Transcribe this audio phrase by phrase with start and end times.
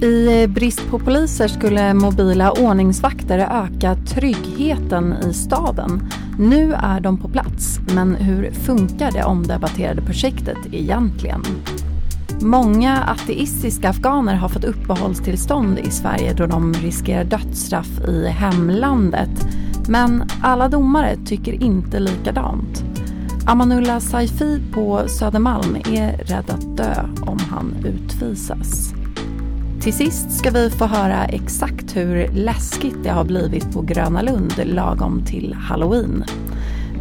[0.00, 6.10] I eh, brist på poliser skulle mobila ordningsvakter öka tryggheten i staden.
[6.38, 11.42] Nu är de på plats, men hur funkar det omdebatterade projektet egentligen?
[12.40, 19.46] Många ateistiska afghaner har fått uppehållstillstånd i Sverige då de riskerar dödsstraff i hemlandet.
[19.88, 22.84] Men alla domare tycker inte likadant.
[23.46, 28.97] Amanullah Saifi på Södermalm är rädd att dö om han utvisas.
[29.80, 34.52] Till sist ska vi få höra exakt hur läskigt det har blivit på Gröna Lund
[34.64, 36.24] lagom till halloween.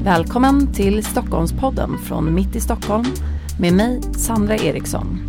[0.04, 3.06] Välkommen till Stockholmspodden från Mitt i Stockholm
[3.60, 5.20] med mig, Sandra Eriksson.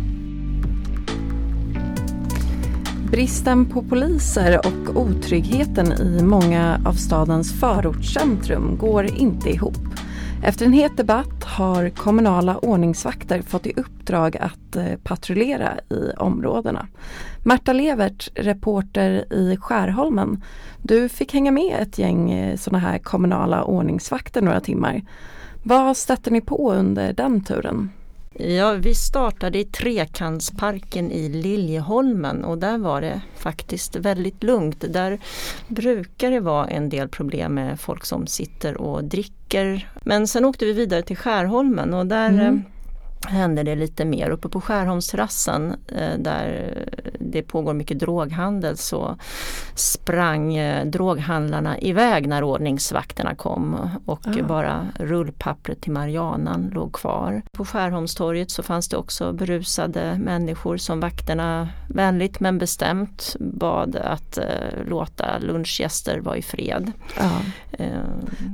[3.11, 9.77] Bristen på poliser och otryggheten i många av stadens förortscentrum går inte ihop.
[10.43, 16.87] Efter en het debatt har kommunala ordningsvakter fått i uppdrag att eh, patrullera i områdena.
[17.43, 20.43] Märta Levert, reporter i Skärholmen.
[20.81, 25.01] Du fick hänga med ett gäng eh, sådana här kommunala ordningsvakter några timmar.
[25.63, 27.89] Vad stötte ni på under den turen?
[28.41, 34.85] Ja, vi startade i Trekantsparken i Liljeholmen och där var det faktiskt väldigt lugnt.
[34.93, 35.19] Där
[35.67, 39.89] brukar det vara en del problem med folk som sitter och dricker.
[40.01, 42.61] Men sen åkte vi vidare till Skärholmen och där mm eh,
[43.27, 44.29] händer det lite mer.
[44.29, 46.73] Uppe på Skärholmsterrassen eh, där
[47.19, 49.17] det pågår mycket droghandel så
[49.75, 54.43] sprang eh, droghandlarna iväg när ordningsvakterna kom och ah.
[54.43, 57.41] bara rullpappret till Marianan låg kvar.
[57.51, 64.37] På Skärholmstorget så fanns det också berusade människor som vakterna vänligt men bestämt bad att
[64.37, 64.45] eh,
[64.87, 66.91] låta lunchgäster vara i fred.
[67.17, 67.39] Ah.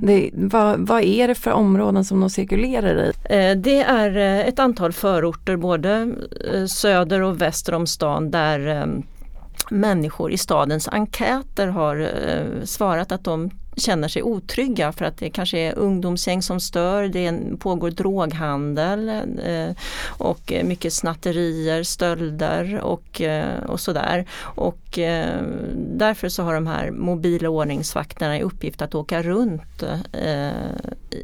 [0.02, 3.12] Det, vad, vad, är det för områden som de cirkulerar i?
[3.56, 6.16] det är ett antal förorter både
[6.54, 8.86] eh, söder och väster om stan där eh,
[9.70, 15.30] människor i stadens enkäter har eh, svarat att de känner sig otrygga för att det
[15.30, 19.22] kanske är ungdomsgäng som stör, det pågår droghandel
[20.08, 23.22] och mycket snatterier, stölder och,
[23.68, 24.26] och sådär.
[24.40, 25.00] Och
[25.76, 29.84] därför så har de här mobila ordningsvakterna i uppgift att åka runt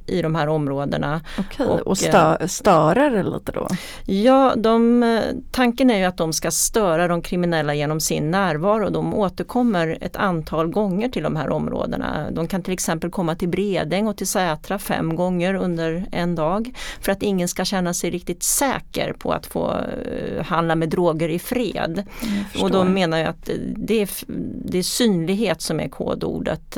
[0.05, 1.21] i de här områdena.
[1.39, 3.67] Okej, och, och stö störa det lite då?
[4.05, 5.03] Ja, de,
[5.51, 8.89] tanken är ju att de ska störa de kriminella genom sin närvaro.
[8.89, 12.31] De återkommer ett antal gånger till de här områdena.
[12.31, 16.73] De kan till exempel komma till Bredäng och till Sätra fem gånger under en dag
[17.01, 21.29] för att ingen ska känna sig riktigt säker på att få uh, handla med droger
[21.29, 22.03] i fred.
[22.61, 24.09] Och de menar jag att det är,
[24.65, 26.77] det är synlighet som är kodordet.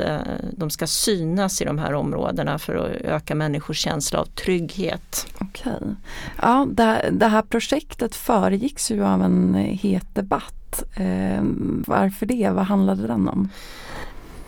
[0.51, 5.27] De ska synas i de här områdena för att öka människors känsla av trygghet.
[5.39, 5.95] Okej.
[6.41, 10.83] Ja, det, det här projektet föregicks ju av en het debatt.
[10.95, 11.43] Eh,
[11.87, 12.49] varför det?
[12.49, 13.49] Vad handlade den om?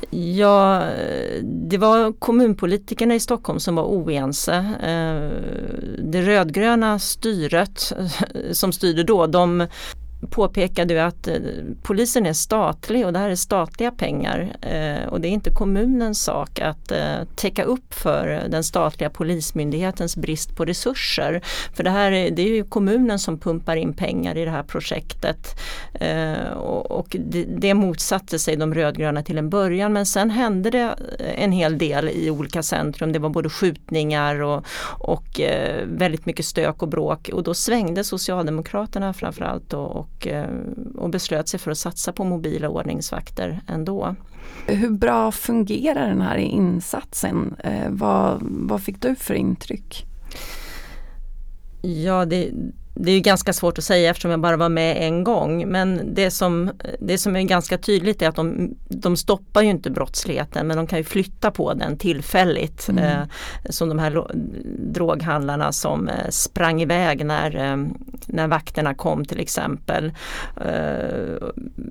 [0.09, 0.83] Ja,
[1.43, 4.55] det var kommunpolitikerna i Stockholm som var oense.
[4.81, 5.29] Eh,
[6.03, 7.93] det rödgröna styret
[8.51, 9.67] som styrde då, de
[10.27, 11.35] påpekade att eh,
[11.83, 16.23] polisen är statlig och det här är statliga pengar eh, och det är inte kommunens
[16.23, 21.41] sak att eh, täcka upp för den statliga polismyndighetens brist på resurser.
[21.73, 24.63] För det här är, det är ju kommunen som pumpar in pengar i det här
[24.63, 25.59] projektet
[26.55, 27.15] och
[27.47, 30.95] det, motsatte sig de rödgröna till en början men sen hände det
[31.35, 33.11] en hel del i olika centrum.
[33.11, 34.65] Det var både skjutningar och,
[34.99, 35.39] och
[35.85, 40.49] väldigt mycket stök och bråk och då svängde Socialdemokraterna framförallt och, och, eh,
[40.95, 44.15] och beslöt sig för att satsa på mobila ordningsvakter ändå.
[44.67, 47.55] Hur bra fungerar den här insatsen?
[47.63, 50.05] Eh, vad, vad fick du för intryck?
[51.81, 52.51] Ja, det,
[52.95, 55.67] det är ganska svårt att säga eftersom jag bara var med en gång.
[55.67, 59.89] Men det som, det som är ganska tydligt är att de, de stoppar ju inte
[59.89, 62.89] brottsligheten men de kan ju flytta på den tillfälligt.
[62.89, 63.03] Mm.
[63.03, 63.27] Eh,
[63.69, 64.27] som de här
[64.93, 67.77] droghandlarna som eh, sprang iväg när, eh,
[68.25, 70.11] när vakterna kom till exempel.
[70.65, 71.47] Eh,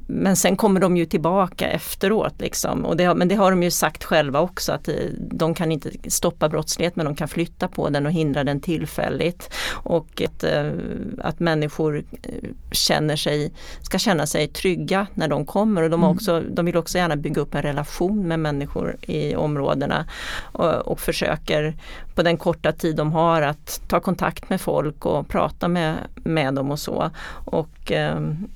[0.07, 2.41] men sen kommer de ju tillbaka efteråt.
[2.41, 2.85] Liksom.
[2.85, 5.91] Och det, men det har de ju sagt själva också att eh, de kan inte
[6.07, 9.55] stoppa brottslighet men de kan flytta på den och hindra den tillfälligt.
[9.71, 10.71] Och att eh,
[11.19, 13.53] att människor eh, känner sig,
[13.83, 16.17] ska känna sig trygga när de kommer och de, mm.
[16.17, 20.07] också, de vill också gärna bygga upp en relation med människor i områdena
[20.53, 21.75] och, och försöker
[22.15, 26.55] på den korta tid de har att ta kontakt med folk och prata med, med
[26.55, 27.11] dem och så.
[27.45, 28.49] Och ehm,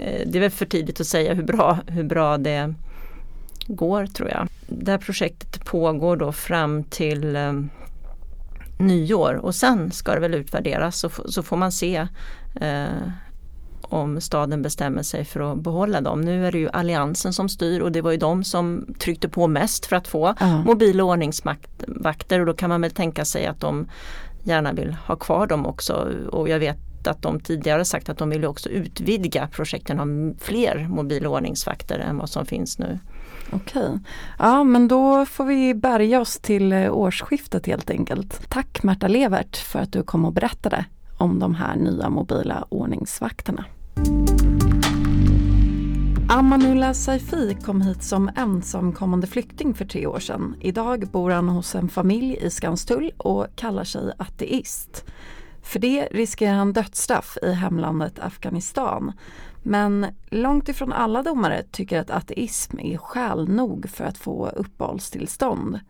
[0.00, 2.74] eh, det är väl för tidigt att säga hur bra, hur bra det
[3.66, 4.48] går tror jag.
[4.66, 7.52] Det här projektet pågår då fram till eh,
[8.78, 12.06] nyår och sen ska det väl utvärderas så, så får man se
[12.60, 13.08] eh,
[13.82, 16.20] om staden bestämmer sig för att behålla dem.
[16.20, 19.46] Nu är det ju Alliansen som styr och det var ju de som tryckte på
[19.46, 20.62] mest för att få ja.
[20.62, 23.88] mobil och ordningsvakter och då kan man väl tänka sig att de
[24.42, 28.30] gärna vill ha kvar dem också och jag vet att de tidigare sagt att de
[28.30, 32.98] vill också utvidga projekten ha fler mobil och ordningsvakter än vad som finns nu.
[33.52, 33.98] Okej,
[34.38, 38.50] ja men då får vi bärga oss till eh, årsskiftet helt enkelt.
[38.50, 40.84] Tack Märta Levert för att du kom och berättade
[41.18, 43.64] om de här nya mobila ordningsvakterna.
[46.30, 50.54] Amanullah Saifi kom hit som ensamkommande flykting för tre år sedan.
[50.60, 55.04] Idag bor han hos en familj i Skanstull och kallar sig ateist.
[55.62, 59.12] För det riskerar han dödsstraff i hemlandet Afghanistan.
[59.68, 65.80] Men långt ifrån alla domare tycker att ateism är skäl nog för att få uppehållstillstånd.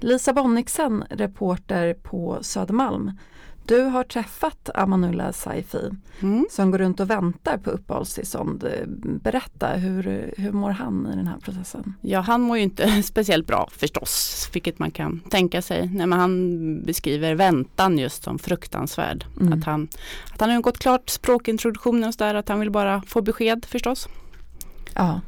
[0.00, 3.12] Lisa Bonniksen, reporter på Södermalm,
[3.68, 6.46] du har träffat Amanullah Saifi mm.
[6.50, 8.68] som går runt och väntar på uppehållstillstånd.
[9.22, 11.94] Berätta, hur, hur mår han i den här processen?
[12.00, 15.88] Ja, han mår ju inte speciellt bra förstås, vilket man kan tänka sig.
[15.88, 19.26] Nej, men han beskriver väntan just som fruktansvärd.
[19.40, 19.58] Mm.
[19.58, 19.88] Att, han,
[20.34, 23.64] att han har gått klart språkintroduktionen och så där, att han vill bara få besked
[23.64, 24.08] förstås.
[24.94, 25.20] Ja,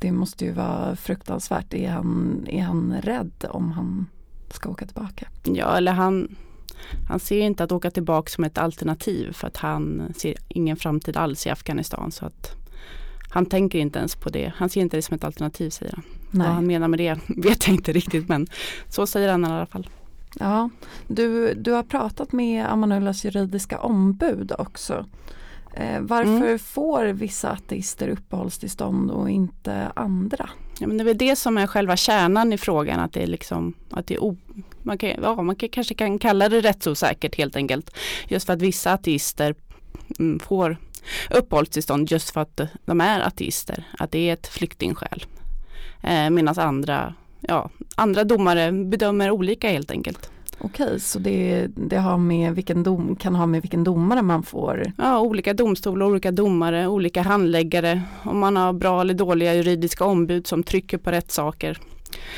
[0.00, 1.74] det måste ju vara fruktansvärt.
[1.74, 4.06] Är han, är han rädd om han
[4.50, 5.28] ska åka tillbaka?
[5.42, 6.36] Ja, eller han
[7.08, 11.16] han ser inte att åka tillbaka som ett alternativ för att han ser ingen framtid
[11.16, 12.12] alls i Afghanistan.
[12.12, 12.54] Så att
[13.30, 14.52] han tänker inte ens på det.
[14.56, 16.04] Han ser inte det som ett alternativ säger han.
[16.30, 16.46] Nej.
[16.46, 18.46] Vad han menar med det vet jag inte riktigt men
[18.88, 19.88] så säger han i alla fall.
[20.38, 20.70] Ja,
[21.06, 25.06] du, du har pratat med Amanullas juridiska ombud också.
[25.74, 26.58] Eh, varför mm.
[26.58, 30.50] får vissa ateister uppehållstillstånd och inte andra?
[30.80, 33.26] Ja, men det är väl det som är själva kärnan i frågan att det är
[33.26, 34.36] liksom att det är o,
[34.82, 37.90] man, kan, ja, man kan, kanske kan kalla det rättsosäkert helt enkelt.
[38.28, 39.54] Just för att vissa ateister
[40.18, 40.76] mm, får
[41.30, 45.24] uppehållstillstånd just för att de är ateister, att det är ett flyktingskäl.
[46.02, 50.30] Eh, Medan andra, ja, andra domare bedömer olika helt enkelt.
[50.60, 54.92] Okej, så det, det har med vilken dom, kan ha med vilken domare man får?
[54.98, 58.02] Ja, olika domstolar, olika domare, olika handläggare.
[58.22, 61.78] Om man har bra eller dåliga juridiska ombud som trycker på rätt saker.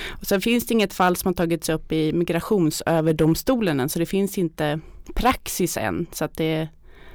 [0.09, 4.07] Och sen finns det inget fall som har tagits upp i migrationsöverdomstolen än, så det
[4.07, 4.81] finns inte
[5.15, 6.07] praxis än.
[6.13, 6.69] Så att det,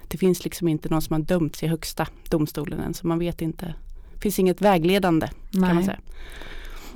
[0.08, 3.42] det finns liksom inte någon som har dömts i högsta domstolen än, så man vet
[3.42, 3.74] inte.
[4.14, 5.68] Det finns inget vägledande Nej.
[5.68, 6.00] kan man säga.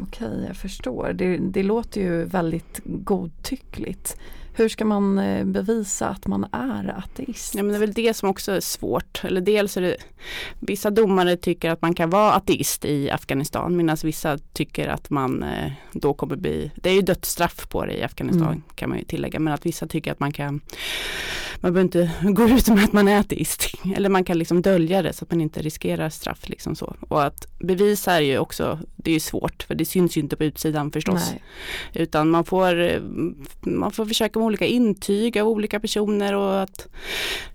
[0.01, 1.13] Okej, jag förstår.
[1.13, 4.17] Det, det låter ju väldigt godtyckligt.
[4.59, 7.55] Hur ska man eh, bevisa att man är ateist?
[7.55, 9.21] Ja, men det är väl det som också är svårt.
[9.23, 9.97] Eller dels är det,
[10.59, 15.43] vissa domare tycker att man kan vara ateist i Afghanistan medan vissa tycker att man
[15.43, 18.63] eh, då kommer bli, det är ju dödsstraff på det i Afghanistan mm.
[18.75, 20.61] kan man ju tillägga, men att vissa tycker att man kan
[21.61, 23.73] man behöver inte gå ut med att man är ateist.
[23.95, 26.49] Eller man kan liksom dölja det så att man inte riskerar straff.
[26.49, 26.95] Liksom så.
[27.09, 30.35] Och att bevisa är ju också, det är ju svårt för det syns ju inte
[30.35, 31.31] på utsidan förstås.
[31.31, 31.43] Nej.
[31.93, 33.01] Utan man får,
[33.69, 36.87] man får försöka olika intyg av olika personer och att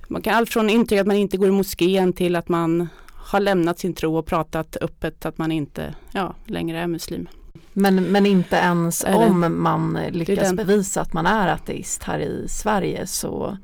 [0.08, 3.41] man kan allt från intyg att man inte går i moskén till att man har
[3.41, 7.29] lämnat sin tro och pratat öppet att man inte ja, längre är muslim.
[7.73, 13.06] Men, men inte ens om man lyckas bevisa att man är ateist här i Sverige
[13.06, 13.58] så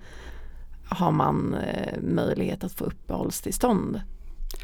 [0.84, 4.00] har man eh, möjlighet att få uppehållstillstånd?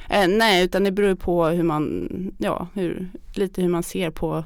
[0.08, 2.08] Eh, nej, utan det beror på hur man,
[2.38, 4.44] ja, hur, lite hur man ser på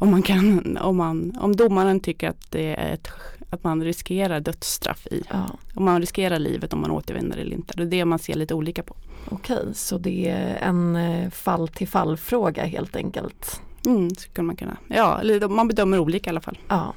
[0.00, 3.08] om man kan, om man, om domaren tycker att det är ett,
[3.50, 5.46] att man riskerar dödsstraff i, ja.
[5.74, 7.74] om man riskerar livet om man återvänder eller inte.
[7.76, 8.96] Det är det man ser lite olika på.
[9.28, 13.60] Okej, så det är en eh, fall till fall fråga helt enkelt?
[13.86, 16.58] Mm, kan man kunna, ja, man bedömer olika i alla fall.
[16.68, 16.94] Ja.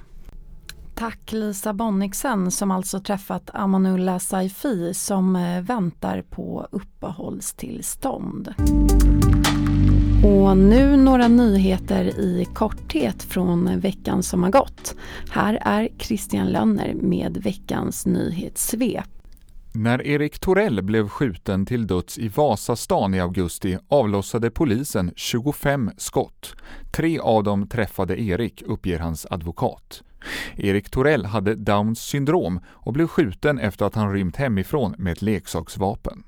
[0.96, 8.54] Tack Lisa Bonniksen som alltså träffat Amanullah Saifi som eh, väntar på uppehållstillstånd.
[10.54, 14.96] Och nu några nyheter i korthet från veckan som har gått.
[15.30, 19.06] Här är Christian Lönner med veckans nyhetssvep.
[19.72, 26.56] När Erik Torell blev skjuten till döds i Vasastan i augusti avlossade polisen 25 skott.
[26.92, 30.04] Tre av dem träffade Erik, uppger hans advokat.
[30.56, 35.22] Erik Torell hade Downs syndrom och blev skjuten efter att han rymt hemifrån med ett
[35.22, 36.24] leksaksvapen.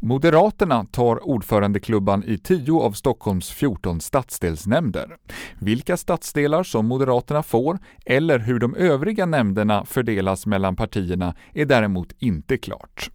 [0.00, 5.16] Moderaterna tar ordförandeklubban i 10 av Stockholms 14 stadsdelsnämnder.
[5.58, 12.12] Vilka stadsdelar som Moderaterna får eller hur de övriga nämnderna fördelas mellan partierna är däremot
[12.18, 13.10] inte klart.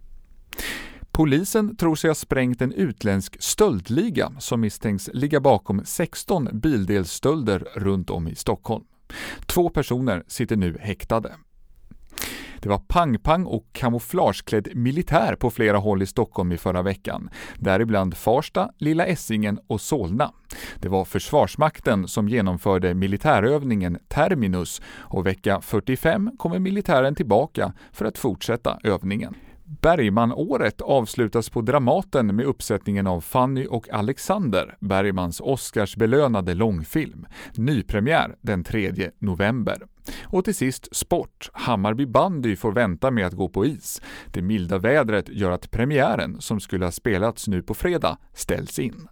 [1.11, 8.09] Polisen tror sig ha sprängt en utländsk stöldliga som misstänks ligga bakom 16 bildelsstölder runt
[8.09, 8.83] om i Stockholm.
[9.45, 11.35] Två personer sitter nu häktade.
[12.63, 18.17] Det var pang-pang och kamouflageklädd militär på flera håll i Stockholm i förra veckan, däribland
[18.17, 20.32] Farsta, Lilla Essingen och Solna.
[20.79, 28.17] Det var Försvarsmakten som genomförde militärövningen Terminus och vecka 45 kommer militären tillbaka för att
[28.17, 29.36] fortsätta övningen.
[29.65, 37.25] Bergmanåret avslutas på Dramaten med uppsättningen av Fanny och Alexander, Bergmans Oscarsbelönade långfilm.
[37.55, 39.82] Nypremiär den 3 november.
[40.24, 41.50] Och till sist sport.
[41.53, 44.01] Hammarby bandy får vänta med att gå på is.
[44.32, 49.08] Det milda vädret gör att premiären, som skulle ha spelats nu på fredag, ställs in.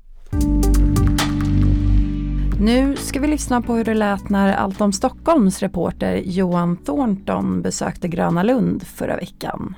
[2.63, 7.61] Nu ska vi lyssna på hur det lät när Allt om Stockholms reporter Johan Thornton
[7.61, 9.75] besökte Gröna Lund förra veckan.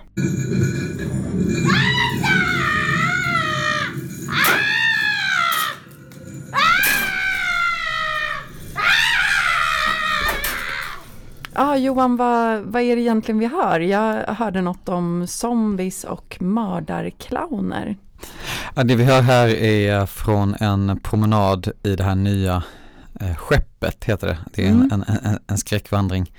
[11.56, 13.80] Ja, Johan, vad, vad är det egentligen vi hör?
[13.80, 17.98] Jag hörde något om zombies och mördarclowner.
[18.75, 22.63] Ja, det vi hör här är från en promenad i det här nya
[23.20, 24.38] eh, skeppet, heter det.
[24.53, 24.92] Det är mm.
[24.92, 26.32] en, en, en skräckvandring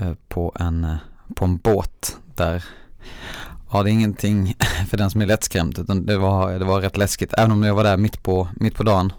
[0.00, 0.96] eh, på, en, eh,
[1.34, 2.64] på en båt där
[3.72, 4.56] Ja, det är ingenting
[4.88, 7.34] för den som är lättskrämd utan det var, det var rätt läskigt.
[7.38, 9.12] Även om jag var där mitt på, mitt på dagen,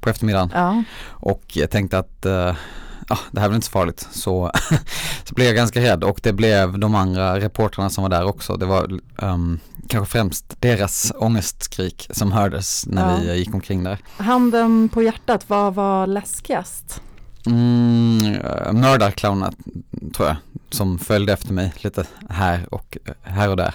[0.00, 0.50] på eftermiddagen.
[0.54, 0.82] Ja.
[1.04, 2.54] Och jag tänkte att eh,
[3.12, 4.08] ja, det här blir inte så farligt.
[4.12, 4.50] Så,
[5.24, 8.56] så blev jag ganska rädd och det blev de andra reportrarna som var där också.
[8.56, 13.32] Det var um, kanske främst deras ångestskrik som hördes när ja.
[13.32, 13.98] vi gick omkring där.
[14.16, 17.02] Handen på hjärtat, vad var läskigast?
[17.46, 18.18] Mm,
[18.80, 19.54] mördarclownen
[20.16, 20.36] tror jag,
[20.70, 23.74] som följde efter mig lite här och, här och där.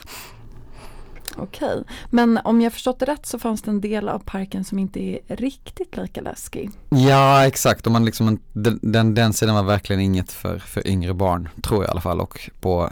[1.40, 4.80] Okej, men om jag förstått det rätt så fanns det en del av parken som
[4.80, 6.70] inte är riktigt lika läskig.
[6.90, 7.86] Ja, exakt.
[7.86, 11.84] Och man liksom, den, den, den sidan var verkligen inget för, för yngre barn, tror
[11.84, 12.22] jag i alla fall.
[12.22, 12.90] Och på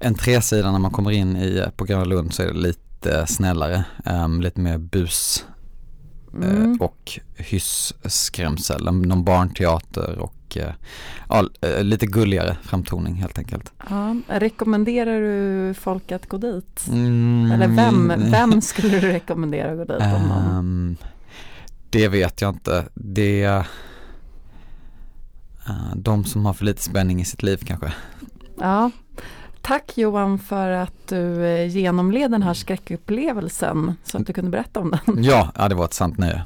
[0.00, 4.40] entrésidan när man kommer in i, på Gröna Lund så är det lite snällare, um,
[4.40, 5.44] lite mer bus
[6.34, 6.72] mm.
[6.72, 10.72] uh, och hyss-skrämsel, någon barnteater och och eh,
[11.28, 13.72] ja, eh, lite gulligare framtoning helt enkelt.
[13.90, 16.86] Ja, rekommenderar du folk att gå dit?
[16.88, 20.02] Mm, Eller vem, vem skulle du rekommendera att gå dit?
[20.02, 20.56] Om någon?
[20.56, 20.96] Um,
[21.90, 22.84] det vet jag inte.
[22.94, 23.58] Det är
[25.68, 27.92] uh, de som har för lite spänning i sitt liv kanske.
[28.60, 28.90] Ja,
[29.62, 34.90] Tack Johan för att du genomled den här skräckupplevelsen så att du kunde berätta om
[34.90, 35.24] den.
[35.24, 36.44] Ja, ja det var ett sant nöje.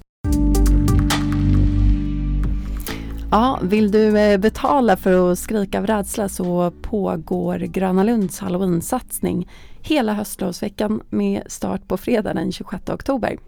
[3.35, 9.49] Ja, vill du eh, betala för att skrika av rädsla så pågår Gröna Lunds halloween-satsning
[9.81, 13.39] hela höstlovsveckan med start på fredag den 26 oktober.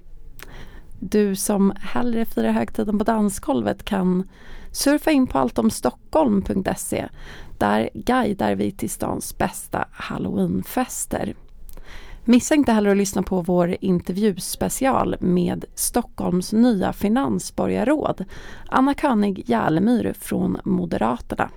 [1.01, 4.29] Du som hellre firar högtiden på dansgolvet kan
[4.73, 7.09] surfa in på alltomstockholm.se.
[7.59, 11.35] Där guidar vi till stans bästa halloweenfester.
[12.27, 18.25] Missa inte heller att lyssna på vår intervjuspecial med Stockholms nya finansborgarråd
[18.69, 21.51] Anna König Järlemyr från Moderaterna.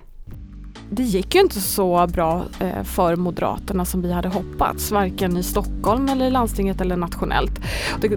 [0.90, 5.42] Det gick ju inte så bra eh, för Moderaterna som vi hade hoppats, varken i
[5.42, 7.60] Stockholm eller i landstinget eller nationellt.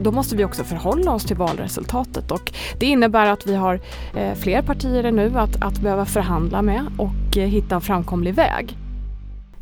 [0.01, 3.79] Då måste vi också förhålla oss till valresultatet och det innebär att vi har
[4.15, 8.77] eh, fler partier nu att, att behöva förhandla med och eh, hitta en framkomlig väg.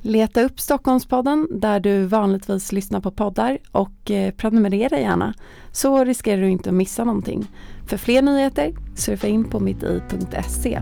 [0.01, 5.33] Leta upp Stockholmspodden där du vanligtvis lyssnar på poddar och eh, prenumerera gärna
[5.71, 7.47] så riskerar du inte att missa någonting.
[7.87, 10.81] För fler nyheter surfa in på mitti.se.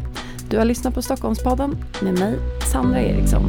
[0.50, 2.40] Du har lyssnat på Stockholmspodden med mig,
[2.72, 3.44] Sandra Eriksson.